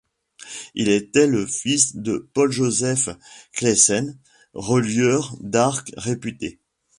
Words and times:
Il 0.73 0.89
était 0.89 1.27
le 1.27 1.45
fils 1.45 1.95
de 1.95 2.27
Paul-Joseph 2.33 3.09
Claessens, 3.53 4.15
relieur 4.55 5.37
d'art 5.41 5.83
réputé. 5.95 6.59